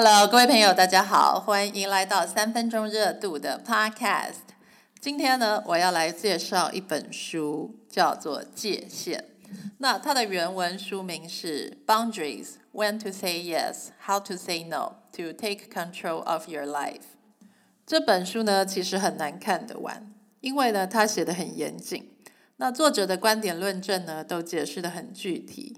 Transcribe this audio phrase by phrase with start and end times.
[0.00, 4.54] Hello，各位朋友，大家好，欢迎来到三分钟热度的 Podcast。
[5.00, 9.18] 今天呢，我要来介绍一本书，叫做《界限》。
[9.78, 16.92] 那它的原文书名是《Boundaries: When to Say Yes, How to Say No to Take Control of Your Life》。
[17.84, 22.12] 这本书呢，其实很难看得完，因为呢，它写的很严谨。
[22.58, 25.76] 那作者的观点论证呢，都解释的很具体，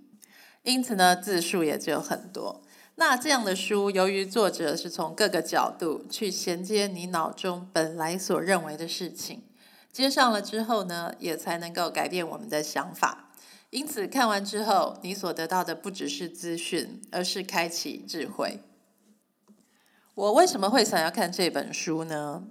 [0.64, 2.60] 因此呢，字数也就很多。
[3.00, 9.42] 那这样的书，由于作者是从各个角度去衔接你脑中本来所认为的事情，
[9.90, 13.30] 接上了之后呢，也才能够改变我们的想法。
[13.70, 18.60] 因此，看完之后，你所得到的不只是资讯，而是开启智慧。
[20.14, 22.44] 我为什么会想要看这本书呢？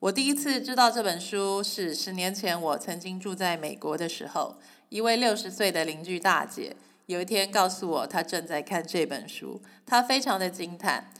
[0.00, 4.58] 我第一次知道这本书是十年前，我曾经住在美国的时候，
[4.90, 6.76] 一位六十岁的邻居大姐。
[7.06, 11.10] 有一天告诉我，他正在看这本书，他非常的惊叹。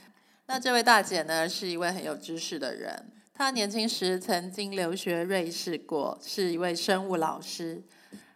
[0.46, 3.10] 那这位大姐呢，是一位很有知识的人。
[3.32, 7.82] 她年轻时曾经留学瑞士过，是一位生物老师。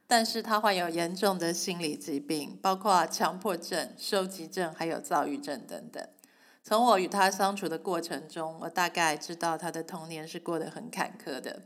[0.07, 6.07] 但是她患有严重的心理疾病，包括强迫症、收集症，还有躁郁症等等。
[6.65, 11.63] 从我与她相处的过程中，我大概知道她的童年是过得很坎坷的。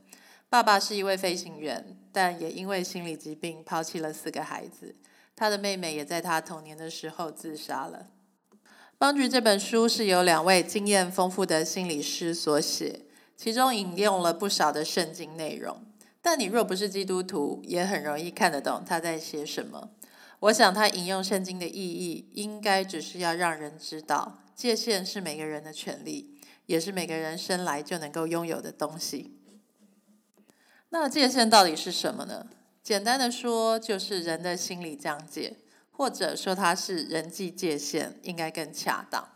[0.49, 4.95] 爸爸是一位飞行员，但也因为心理疾病抛弃了四个孩子。
[5.43, 8.07] 他的妹妹也在他童年的时候自杀了。
[8.97, 13.01] 帮助这本书是由两位经验丰富的心理师所写，
[13.37, 15.83] 其中引用了不少的圣经内容。
[16.21, 19.91] 但你若不是基督徒，也很容易看得懂他在写什么。
[20.39, 29.37] 我想他引用圣经的意义，应该只是要让人知道，界限是每个人的权利，也是每个人生来就能够拥有的东西。
[30.91, 32.47] 那界限到底是什么呢？
[32.83, 35.57] 简单的说，就是人的心理疆界，
[35.93, 39.29] 或者说它是人际界限，应该更恰当。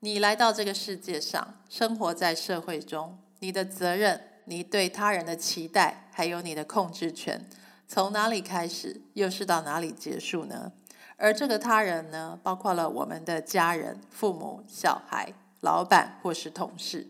[0.00, 7.46] 你来到这个世界上，生活在社会中，你的责任、你对他人的期待，还有你的控制权，
[7.86, 10.72] 从哪里开始，又是到哪里结束呢？
[11.18, 17.06] 而这个他人呢，包括了我们的家人、父母、小孩、老板或是同事。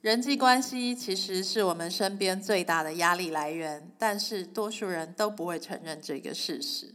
[0.00, 6.94] 人际关系其实是我们身边最大的压力来源，但是多数人都不会承认这个事实。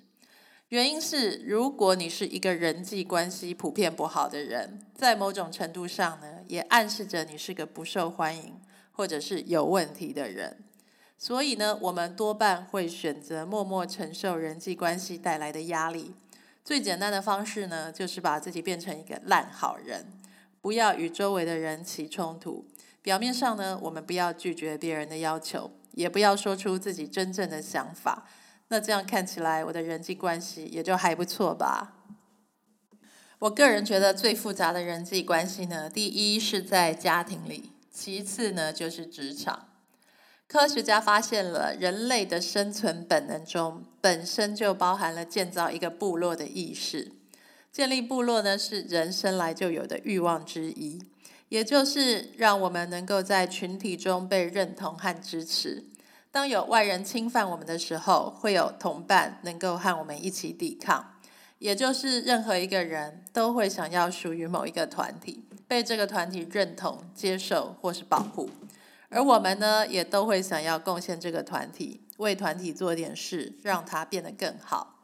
[0.70, 8.54] 原因是，如果你是一个人际关系普遍不好的人，在某种程度上呢，也暗示着你是个不受欢迎
[8.92, 10.58] 或者是有问题的人。
[11.18, 16.14] 所以呢，我们多半会选择默默承受人际关系带来的压力。
[16.64, 20.06] 最简单的方式呢，就是把自己变成一个烂好人，
[20.62, 22.68] 不要与周围的人起冲突。
[23.02, 28.28] 表面上呢，我们不要拒绝别人的要求，也不要说出自己真正的想法。
[28.68, 31.96] 那这样看起来，我的人际关系也就还不错吧。
[33.40, 39.68] 我个人觉得最复杂的人际关系呢，第一是在家庭里，其次呢就是职场。
[40.46, 47.14] 科学家发现了人类的生存本能中，本身就包含了建造一个部落的意识。
[47.72, 51.00] 建立部落呢，是人生来就有的欲望之一。
[51.50, 55.84] 也就是让我们能够在群体中被认同和支持。
[56.32, 61.16] 当有外人侵犯我们的时候，会有同伴能够和我们一起抵抗。
[61.58, 68.50] 也就是任何一个人都会想要属于某一个团体，被这个团体认同、接受或是保护。
[69.10, 75.00] 而我们呢，也都会想要贡献这个团体，为团体做点事，让它变得更好。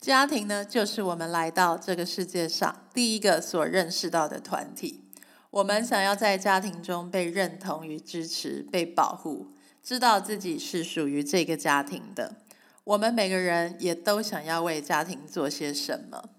[0.00, 5.09] 家庭呢，就是我们来到这个世界上第一个所认识到的团体。
[5.50, 9.48] 我们想要在家庭中被认同与支持、被保护，
[9.82, 12.36] 知道自己是属于这个家庭的。
[12.84, 16.30] 我们每个人也都想要为家庭做些什么，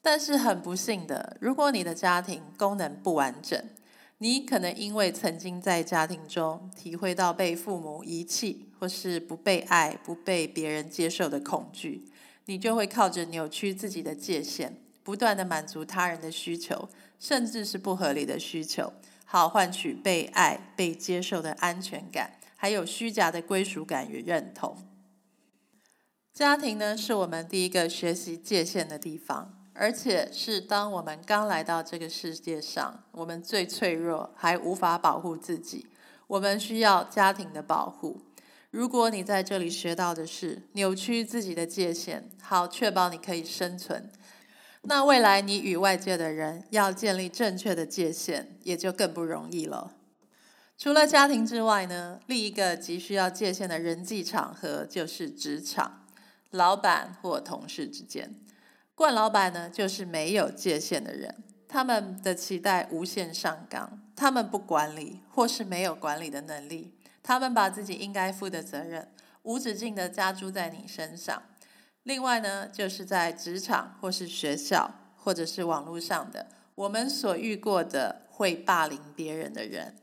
[0.00, 3.60] 但是很不幸的，如果你的家庭功能不完整，
[4.18, 12.04] 你可能因为曾经在家庭中体会到被父母遗弃，或是不被爱、不被别人接受的恐惧，
[12.46, 14.76] 你就会靠着扭曲自己的界限。
[15.02, 16.88] 不断的满足他人的需求，
[17.18, 18.92] 甚至是不合理的需求，
[19.24, 24.76] 好换取被爱、被接受的安全感，还有虚假的归属感与认同。
[26.32, 35.86] 家庭呢，是我们第一个学习界限的地方，而且是当我们刚来到这个世界上，我们最脆弱，还无法保护自己，
[36.26, 38.22] 我们需要家庭的保护。
[38.70, 44.10] 如果你在这里学到的是扭曲自己的界限，好确保你可以生存。
[44.84, 49.92] 那未来你与外界的人要建立正确的界限，也就更不容易了。
[50.76, 56.04] 除了家庭之外呢，另一个急需要界限的人际场合就是职场，
[56.50, 58.34] 老板或同事之间。
[58.96, 66.92] 惯老板呢，就是没有界限的人，他们的期待无限上纲，他们不管理或是没有管理的能力，
[67.22, 69.12] 他们把自己应该负的责任
[69.42, 71.40] 无止境的加诸在你身上。
[72.04, 79.96] 另外呢，就是在职场或是学校或者是网络上的，我们所遇过的会霸凌别人的人，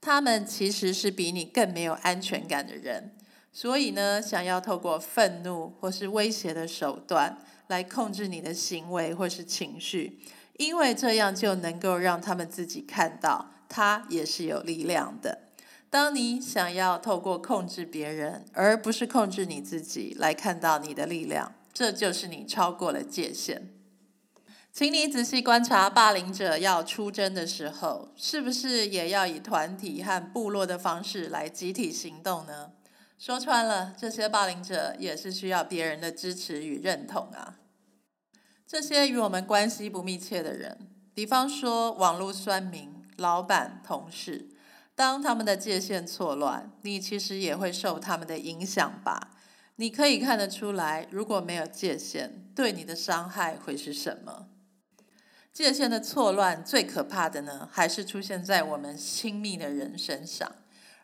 [0.00, 3.16] 他们其实是比你更没有安全感的人，
[3.52, 7.38] 所以呢，想要透过愤怒或是威胁的手段。
[7.68, 10.20] 来控制你的行为或是情绪，
[10.56, 15.45] 因为这样就能够让他们自己看到，他也是有力量的。
[15.96, 23.72] 当你想要透过控制别人，而不是控制你自己，来看到你的力量，这就是你超过了界限。
[24.70, 32.72] 请你仔细观察，霸凌者要出征的时候，是不是也要以团体和部落的方式来集体行动呢？
[33.18, 37.56] 说穿了，这些霸凌者也是需要别人的支持与认同啊。
[38.66, 40.76] 这些与我们关系不密切的人，
[41.14, 44.50] 比方说网络酸民、老板、同事，
[44.96, 49.28] 当他们的界限错乱，你其实也会受他们的影响吧？
[49.76, 54.48] 你可以看得出来，如果没有界限，对你的伤害会是什么？
[55.52, 60.50] 界限的错乱最可怕的呢，还是出现在我们亲密的人身上。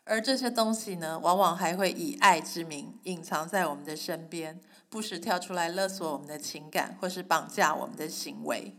[0.05, 8.75] 而这些东西呢，往往还会以爱之名隐藏在我们的身边，不时跳出来勒索我们的情感，或是绑架我们的行为。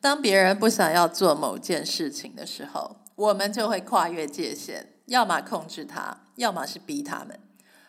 [0.00, 7.38] 当别人不想要做某件事情的时候，我们就会跨越界限，要么控制他，要么是逼他们。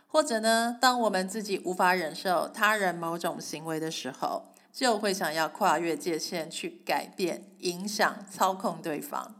[0.07, 9.35] 或者呢，当我们自己无法忍受他人某种行为的时候，就会想要跨越界限去改变、影响、操控对方。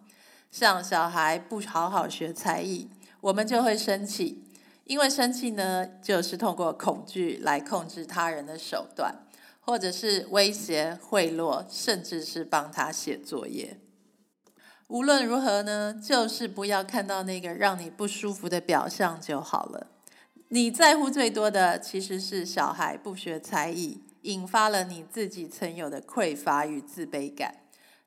[0.50, 2.90] 像小孩不好好学才艺，
[3.22, 4.44] 我们就会生气，
[4.86, 9.16] 因为生气呢，就是通过恐惧来控制他人的手段，
[9.62, 13.80] 或者是威胁、贿赂，甚至是帮他写作业。
[14.94, 19.88] 无论如何呢，就是不要看到那个让你不舒服的表象就好了。
[20.50, 27.56] 你在乎最多的其实是小孩不学才艺，引发了你自己曾有的匮乏与自卑感。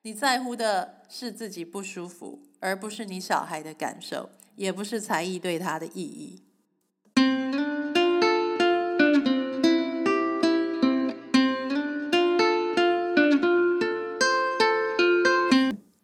[0.02, 6.40] 你在乎的是自己不舒服，而不是你小孩的感受，也不是才艺对他的意义。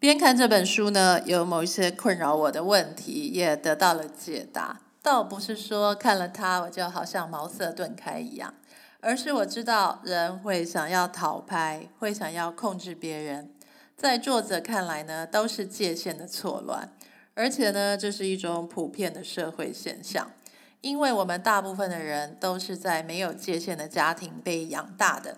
[0.03, 4.81] 边看这本书呢，有某一些困扰我的问题也得到了解答。
[5.01, 8.53] 倒不是说看了它我就好像茅塞顿开一样，
[8.99, 13.55] 而是我知道人会想要讨拍，会想要控制别人。
[13.97, 16.93] 在作者看来呢，都是界限的错乱，
[17.35, 20.33] 而且呢，这是一种普遍的社会现象。
[20.81, 25.37] 因为我们大部分的人都是在没有界限的家庭被养大的，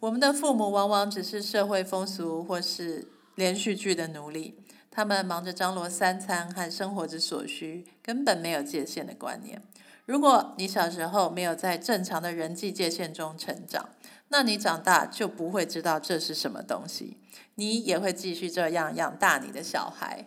[0.00, 4.58] 我们的父母往往只是社会风俗或是连续剧的奴隶，
[4.90, 9.62] 他们忙着张罗三餐和生活之所需，根本没有界限的观念。
[10.04, 13.90] 如果你小时候没有在正常的人际界限中成长，
[14.28, 17.18] 那你长大就不会知道这是什么东西。
[17.56, 20.26] 你也会继续这样养大你的小孩。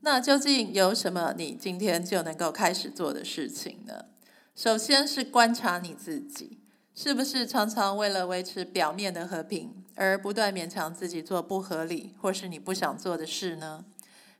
[0.00, 4.06] 那究竟有什么你今天就能够开始做的事情呢？
[4.54, 6.60] 首先是观察你自己，
[6.94, 13.84] 是不是常常为了维持表面的和平，而不断勉强自己做不合理或是你不想做的事呢？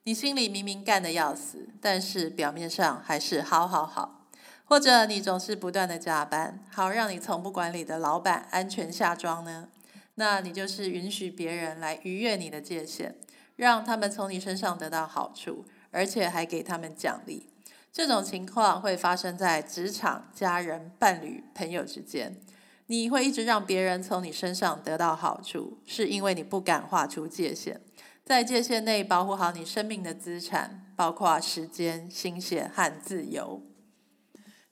[0.04, 4.28] 你心里明明干得要死，但是表面上还是好好好，
[4.64, 9.68] 或者你总是不断的加班，好让你从不管理的老板安全下庄呢？
[10.14, 13.16] 那你就是允许别人来逾越你的界限，
[13.56, 17.48] 让他们从你身上得到好处，而且还给他们奖励。
[17.94, 22.40] 这种情况会发生在职场、家人、伴侣、朋友之间。
[22.86, 27.80] 你会一直让别人从你身上得到好处，是因为你不敢画出界限，
[28.24, 33.62] 在界限内保护好你生命的资产，包括时间、心血和自由。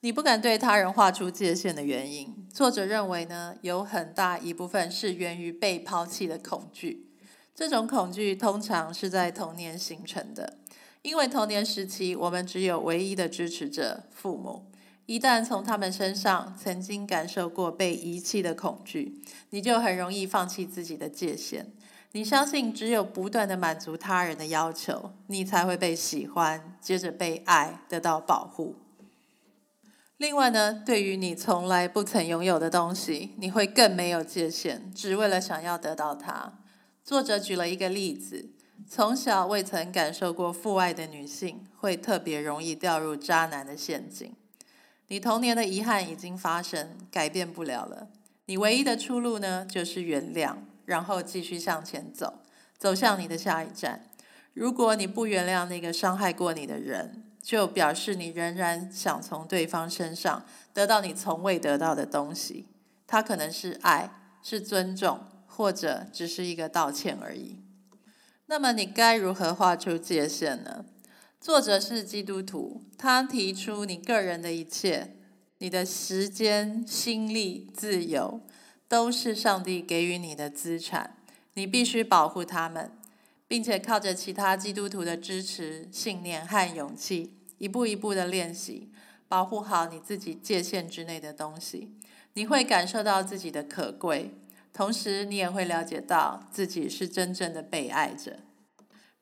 [0.01, 7.09] 你不敢对他人画出界限的原因，作者认为呢，有很大一部分是源于被抛弃的恐惧。
[7.55, 10.59] 这种恐惧通常是在童年形成的，
[11.03, 14.71] 因为童年时期我们只有唯一的支持者——父母。
[15.07, 21.73] 一旦从他们身上曾经感受过被遗弃的恐惧，你就很容易放弃自己的界限。
[22.13, 28.77] 你相信只有不断的满足他人的要求，你才会被喜欢，接着被爱，得到保护。
[30.19, 36.61] 另外呢，对于你从来不曾拥有的东西，你会更没有界限，只为了想要得到它。
[37.03, 38.51] 作者举了一个例子：
[38.89, 44.35] 从小未曾感受过父爱的女性，会特别容易掉入渣男的陷阱。
[45.09, 48.09] 你童年的遗憾已经发生，改变不了了。
[48.47, 52.41] 你唯一的出路呢，就是原谅，然后继续向前走，
[52.77, 54.11] 走向你的下一站。
[54.53, 62.67] 如果你不原谅那个伤害过你的人，就表示你仍然想从对方身上得到你从未得到的东西。
[63.07, 64.11] 它可能是爱，
[64.43, 67.62] 是尊重，或者只是一个道歉而已。
[68.53, 70.85] 那么你该如何画出界限呢？
[71.41, 75.17] 作者是基督徒，他提出你个人的一切。
[75.57, 78.43] 你的时间、心力、自由，
[78.87, 81.17] 都是上帝给予你的资产，
[81.55, 82.93] 你必须保护他们，
[83.49, 88.93] 并且靠着其他基督徒的支持、信念和勇气，一步一步的练习，
[89.29, 91.97] 保护好你自己界限之内的东西。
[92.35, 94.35] 你会感受到自己的可贵，
[94.73, 98.39] 同时你也会了解到自己是真正的被爱着。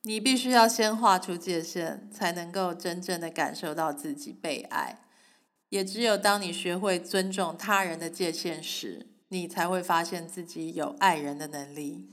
[0.02, 5.00] 你必须要先画出界限，才能够真正的感受到自己被爱。
[5.69, 12.09] 也只有当你学会尊重他人的界限时，你才会发现自己有爱人的能力。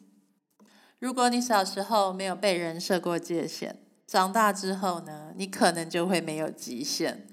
[0.99, 7.27] 如果你小时候没有被人设过界限，长大之后呢，你可能就会没有极限。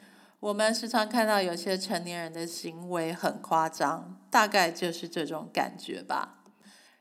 [0.44, 6.44] 我们时常看到有些成年人的行为很夸张，大概就是这种感觉吧。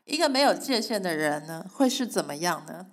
[0.06, 2.86] 一个没有界限的人呢，会是怎么样呢？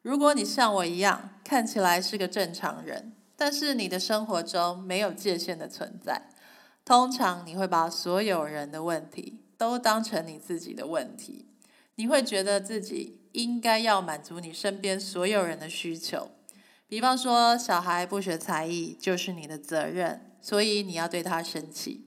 [0.00, 3.12] 如果你像我一样，看起来是个正常人。
[3.36, 6.30] 但是你的生活中没有界限的存在，
[6.82, 11.50] 通常你会把所有人的问题都当成你自己的问题，
[11.96, 16.30] 你会觉得自己应该要满足你身边所有人的需求。
[16.90, 22.00] 比方说，小孩不学才艺就是你的责任，所以你要对他生气；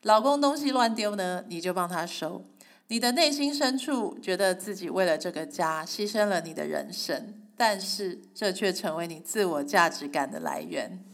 [0.00, 2.46] 老公东西乱丢呢，你就帮他收。
[2.86, 7.34] 你的内心深处觉得自己为了这个家牺牲了你的人生。
[7.54, 11.04] 但是，这却成为你自我价值感的来源。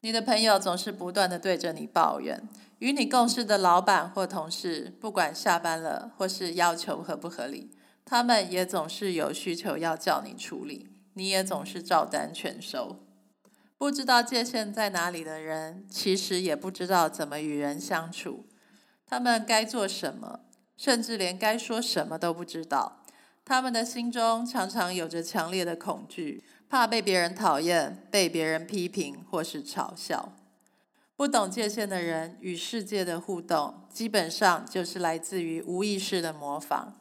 [0.00, 2.42] 你的朋友总是不断的对着你抱怨，
[2.80, 7.70] 与你共事的老板或同事，不管下班了或是要求合不合理，
[8.04, 13.04] 他们也总是有需求要叫你处理，你也总是照单全收。
[13.78, 18.46] 不知道界限在哪里的人，其实也不知道怎么与人相处，
[19.06, 20.40] 他们该做什么，
[20.76, 23.04] 甚至连该说什么都不知道。
[23.44, 30.32] 他们的心中常常有着强烈的恐惧，怕被别人讨厌、被别人批评或是嘲笑。
[31.16, 36.96] 不懂界限的人与世界的互动，基本上就是来自于无意识的模仿。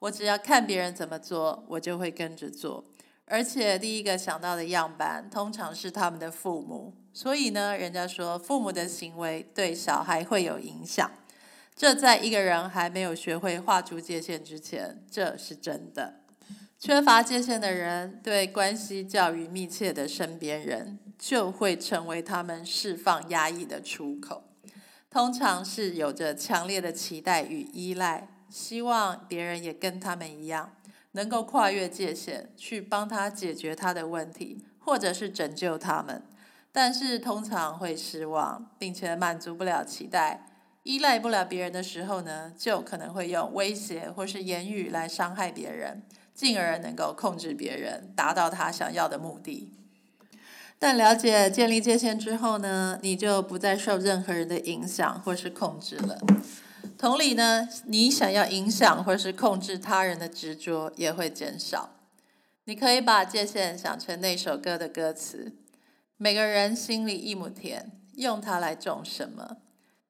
[0.00, 2.84] 我只要看别人怎么做，我就会跟着做。
[3.26, 6.94] 而且第一个想到的样板，通常是他们的父母。
[7.12, 11.10] 所以呢，人家说父母的行为对小孩会有影响。
[11.74, 16.20] 这在一个人还没有学会画出界限之前，这是真的。
[16.78, 24.44] 缺乏界限的人，对关系教育密切的身边人，就会成为他们释放压抑的出口。
[25.10, 30.76] 通常是有着强烈的期待与依赖，希望别人也跟他们一样，
[31.16, 36.22] 能够跨越界限，去帮他解决他的问题，或者是拯救他们。
[36.70, 40.46] 但是通常会失望，并且满足不了期待。
[40.82, 46.02] 依赖不了别人的时候呢，就可能会用威胁或是言语来伤害别人，
[46.34, 49.72] 进而能够控制别人，达到他想要的目的。
[50.78, 56.18] 但了解建立界限之后呢，你就不再受任何人的影响或是控制了。
[56.98, 61.94] 同理呢，你想要影响或是控制他人的执着也会减少。
[62.64, 65.52] 你可以把界限想成那首歌的歌词：
[66.16, 69.58] 每个人心里一亩田，用它来种什么？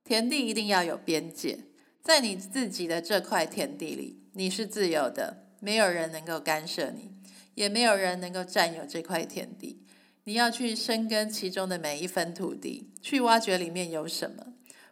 [0.04, 1.58] 田地一定要有边界，
[2.00, 7.10] 在你自己的这块田地里，你是自由的，没有人能够干涉你，
[7.56, 9.82] 也没有人能够占有这块田地。
[10.22, 14.46] 你要去深耕其中的每一分土地，去挖掘里面有什么。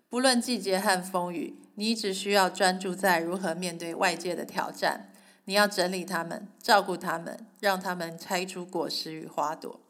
[0.08, 5.10] 不论季节和风雨，你只需要专注在如何面对外界的挑战。
[5.46, 9.80] 你要整理它们，照顾它们，让它们开出果实与花朵。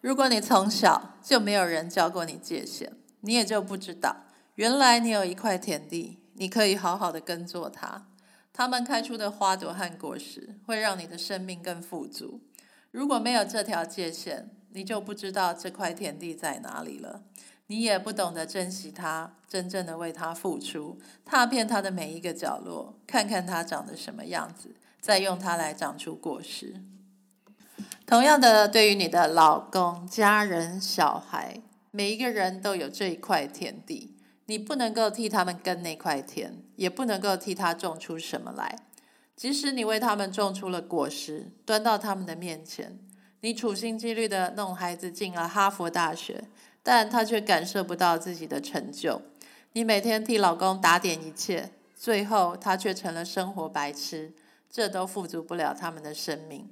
[0.00, 4.24] 如果你从小就没有人教过你界限，你也就不知道，
[4.56, 8.08] 原来你有一块田地，你可以好好的耕作它。
[8.52, 12.40] 它们开出的花朵和果实，会让你的生命更富足。
[12.90, 17.22] 如果没有这条界限，你就不知道这块田地在哪里了。
[17.72, 26.82] 你也不懂得珍惜他，真正的为他付出，踏遍他的每一个角落，看看他长得什么样子，再用它来长出果实。
[28.04, 31.62] 同样的，对于你的老公、家人、小孩。
[31.90, 38.80] 每一个人都有这一块田地，你不能够替他们耕那块田，也不能够替他种出什么来。
[39.34, 42.98] 即使你为他们种出了果实，端到他们的面前，
[43.40, 46.44] 你处心积虑的弄孩子进了哈佛大学，
[46.82, 49.22] 但她却感受不到自己的成就。
[49.72, 54.32] 你每天替老公打点一切，最后他却成了生活白痴，
[54.70, 56.68] 这都富足不了他们的生命。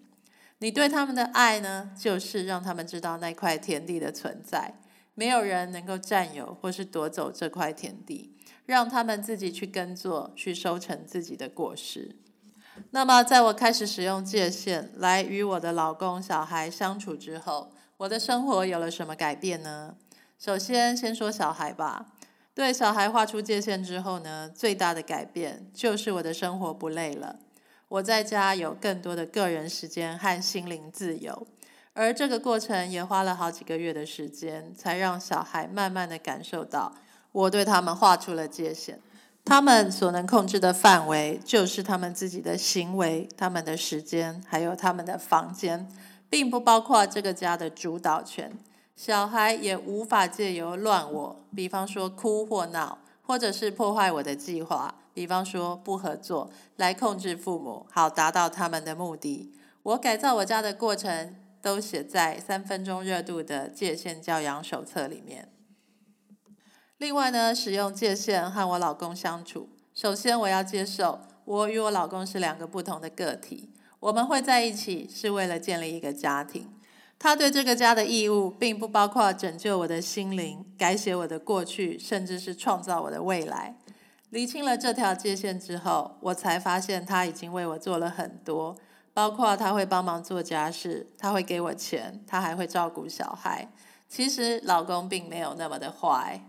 [0.59, 4.75] 你对他们的爱呢，就是让他们知道那块田地的存在，
[5.14, 8.37] 没有人能够占有或是夺走这块田地，
[8.67, 12.17] 让他们自己去耕作，去收成自己的果实。
[12.90, 19.95] 那么，在我开始使用界限来与我的老公、小孩相处之后，我的生活有了什么改变呢？
[20.38, 22.07] 首先，先说小孩吧。
[22.54, 27.37] 对小孩画出界限之后呢，最大的改变就是我的生活不累了。
[27.88, 31.47] 我在家有更多的个人时间和心灵自由，
[31.92, 36.95] 而这个过程也花了好几个月的时间，才让小孩慢慢的感受到
[37.33, 38.99] 我对他们画出了界限。
[39.45, 45.87] 他们所能控制的范围，就是他们自己的行为、他们的时间，还有他们的房间，
[46.30, 48.56] 并不包括这个家的主导权。
[48.96, 59.52] 小孩也无法借由乱我，比方说哭或闹，或者是破坏我的计划，比方说不合作，来控制父母，好达到他们的目的。
[59.82, 65.49] 我改造我家的过程，都写在三分钟热度的界限教养手册里面。
[66.99, 73.70] 另外呢，使用界限和我老公相处，首先我要接受，我与我老公是两个不同的个体，
[74.00, 76.69] 我们会在一起是为了建立一个家庭。
[77.19, 83.76] 他对这个家的义务，并不包括拯救我的心灵、改写我的过去，甚至是创造我的未来。
[84.30, 88.75] 厘清了这条界限之后，我才发现他已经为我做了很多，
[89.12, 93.69] 包括他会帮忙做家事，他会给我钱，他还会照顾小孩。
[94.09, 96.40] 其实老公并没有那么的坏。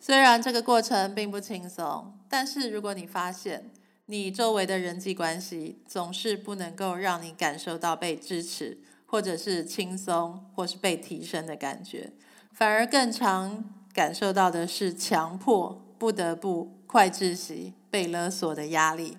[0.00, 3.70] 虽然这个过程并不轻松，但是如果你发现
[4.06, 12.12] 你周围的人际关系总是不能够让你感受到被支持，或者是轻松，或是被提升的感觉，
[12.52, 19.18] 反而更常感受到的是强迫、不得不、快窒息、被勒索的压力，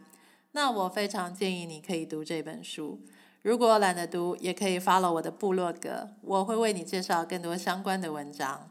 [0.52, 3.00] 那我非常建议你可以读这本书。
[3.42, 8.70] 如果懒得读，也可以 follow 我的部落格，我会为你介绍更多相关的文章。